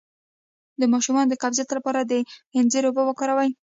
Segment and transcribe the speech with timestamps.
[0.79, 2.13] د ماشوم د قبضیت لپاره د
[2.57, 3.49] انځر اوبه ورکړئ